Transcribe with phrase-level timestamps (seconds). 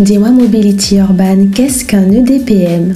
[0.00, 2.94] Dis-moi Mobility Urban, qu'est-ce qu'un EDPM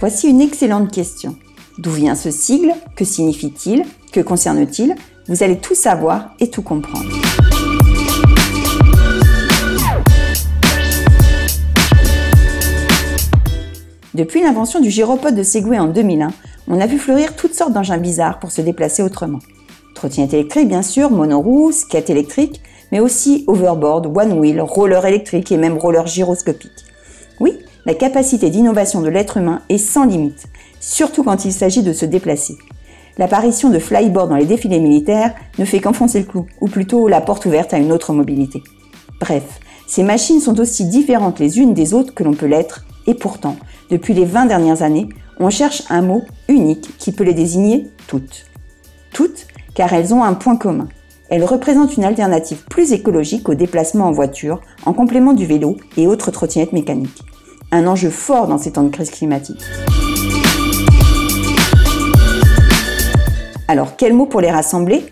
[0.00, 1.36] Voici une excellente question.
[1.78, 2.72] D'où vient ce sigle?
[2.96, 3.84] Que signifie-t-il?
[4.12, 4.96] Que concerne-t-il?
[5.28, 7.08] Vous allez tout savoir et tout comprendre.
[14.14, 16.32] Depuis l'invention du gyropode de Segway en 2001,
[16.66, 19.38] on a vu fleurir toutes sortes d'engins bizarres pour se déplacer autrement.
[20.00, 25.58] Trottinette électrique bien sûr, monoroue, skate électrique, mais aussi overboard, one wheel, roller électrique et
[25.58, 26.86] même roller gyroscopique.
[27.38, 30.46] Oui, la capacité d'innovation de l'être humain est sans limite,
[30.80, 32.56] surtout quand il s'agit de se déplacer.
[33.18, 37.20] L'apparition de flyboard dans les défilés militaires ne fait qu'enfoncer le clou, ou plutôt la
[37.20, 38.62] porte ouverte à une autre mobilité.
[39.20, 43.12] Bref, ces machines sont aussi différentes les unes des autres que l'on peut l'être, et
[43.12, 43.56] pourtant,
[43.90, 48.46] depuis les 20 dernières années, on cherche un mot unique qui peut les désigner toutes.
[49.12, 49.46] Toutes,
[49.80, 50.88] car elles ont un point commun.
[51.30, 56.06] Elles représentent une alternative plus écologique au déplacement en voiture, en complément du vélo et
[56.06, 57.22] autres trottinettes mécaniques.
[57.72, 59.62] Un enjeu fort dans ces temps de crise climatique.
[63.68, 65.02] Alors, quels mots pour les rassembler?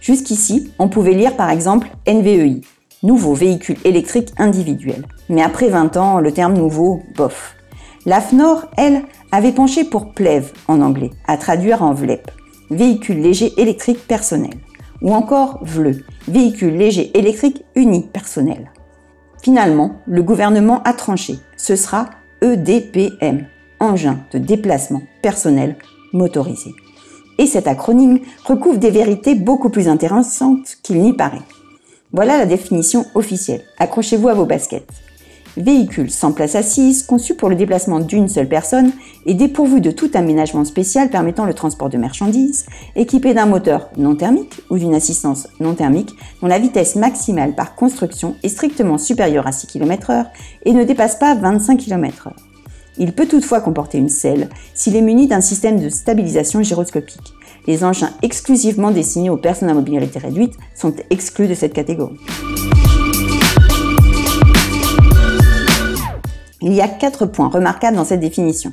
[0.00, 2.60] Jusqu'ici, on pouvait lire par exemple NVEI,
[3.02, 5.04] nouveau véhicule électrique individuel.
[5.28, 7.56] Mais après 20 ans, le terme nouveau, bof.
[8.04, 12.30] L'AFNOR, elle, avait penché pour PLEV en anglais, à traduire en VLEP,
[12.70, 14.54] véhicule léger électrique personnel,
[15.02, 18.70] ou encore VLE, véhicule léger électrique unipersonnel.
[19.42, 22.10] Finalement, le gouvernement a tranché, ce sera
[22.42, 23.46] EDPM,
[23.80, 25.76] engin de déplacement personnel
[26.12, 26.70] motorisé.
[27.38, 31.42] Et cet acronyme recouvre des vérités beaucoup plus intéressantes qu'il n'y paraît.
[32.12, 33.62] Voilà la définition officielle.
[33.78, 34.88] Accrochez-vous à vos baskets.
[35.56, 38.92] Véhicule sans place assise, conçu pour le déplacement d'une seule personne
[39.24, 44.14] et dépourvu de tout aménagement spécial permettant le transport de marchandises, équipé d'un moteur non
[44.14, 49.46] thermique ou d'une assistance non thermique dont la vitesse maximale par construction est strictement supérieure
[49.46, 50.26] à 6 km/h
[50.66, 52.32] et ne dépasse pas 25 km/h.
[52.98, 57.32] Il peut toutefois comporter une selle s'il est muni d'un système de stabilisation gyroscopique.
[57.66, 62.18] Les engins exclusivement destinés aux personnes à mobilité réduite sont exclus de cette catégorie.
[66.62, 68.70] Il y a quatre points remarquables dans cette définition.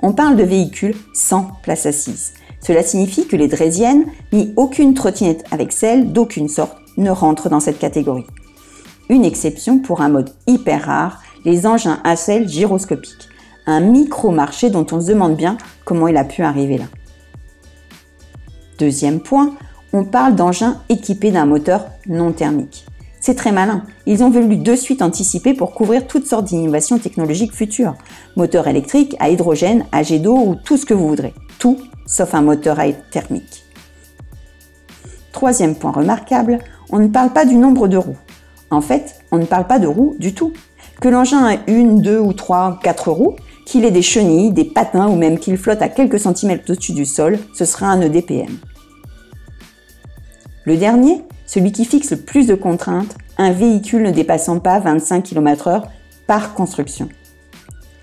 [0.00, 2.32] On parle de véhicules sans place assise.
[2.60, 7.60] Cela signifie que les Drésiennes, ni aucune trottinette avec selle d'aucune sorte, ne rentrent dans
[7.60, 8.26] cette catégorie.
[9.08, 13.28] Une exception pour un mode hyper rare, les engins à selle gyroscopiques.
[13.66, 16.86] Un micro-marché dont on se demande bien comment il a pu arriver là.
[18.78, 19.54] Deuxième point,
[19.92, 22.87] on parle d'engins équipés d'un moteur non thermique.
[23.20, 23.82] C'est très malin.
[24.06, 27.94] Ils ont voulu de suite anticiper pour couvrir toutes sortes d'innovations technologiques futures.
[28.36, 31.34] Moteur électrique, à hydrogène, à jet d'eau ou tout ce que vous voudrez.
[31.58, 33.64] Tout sauf un moteur à thermique.
[35.32, 36.58] Troisième point remarquable,
[36.90, 38.16] on ne parle pas du nombre de roues.
[38.70, 40.52] En fait, on ne parle pas de roues du tout.
[41.00, 43.36] Que l'engin ait une, deux ou trois, quatre roues,
[43.66, 47.04] qu'il ait des chenilles, des patins ou même qu'il flotte à quelques centimètres au-dessus du
[47.04, 48.56] sol, ce sera un EDPM.
[50.64, 55.24] Le dernier, celui qui fixe le plus de contraintes, un véhicule ne dépassant pas 25
[55.24, 55.82] km/h
[56.26, 57.08] par construction.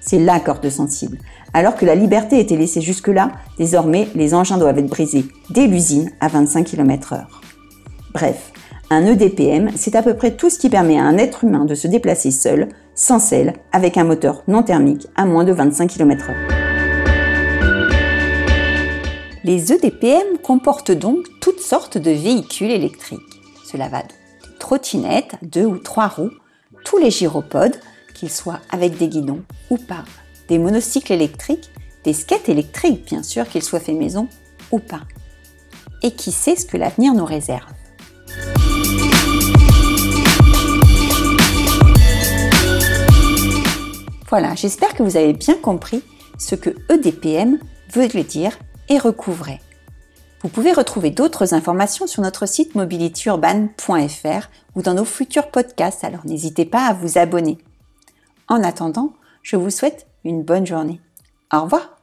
[0.01, 1.19] C'est la corde sensible.
[1.53, 6.09] Alors que la liberté était laissée jusque-là, désormais les engins doivent être brisés dès l'usine
[6.19, 7.25] à 25 km/h.
[8.13, 8.51] Bref,
[8.89, 11.75] un EDPM, c'est à peu près tout ce qui permet à un être humain de
[11.75, 16.33] se déplacer seul, sans selle, avec un moteur non thermique à moins de 25 km/h.
[19.43, 23.34] Les EDPM comportent donc toutes sortes de véhicules électriques.
[23.75, 23.89] Cela
[24.57, 26.31] trottinettes, deux ou trois roues,
[26.85, 27.75] tous les gyropodes,
[28.13, 30.05] qu'ils soient avec des guidons ou pas,
[30.47, 31.69] des monocycles électriques,
[32.05, 34.29] des skates électriques bien sûr, qu'ils soient faits maison
[34.71, 35.01] ou pas.
[36.03, 37.69] Et qui sait ce que l'avenir nous réserve
[44.29, 46.01] Voilà, j'espère que vous avez bien compris
[46.37, 47.59] ce que EDPM
[47.93, 48.57] veut dire
[48.87, 49.59] et recouvrer.
[50.41, 56.25] Vous pouvez retrouver d'autres informations sur notre site mobilityurban.fr ou dans nos futurs podcasts, alors
[56.25, 57.57] n'hésitez pas à vous abonner.
[58.47, 61.01] En attendant, je vous souhaite une bonne journée.
[61.53, 61.94] Au revoir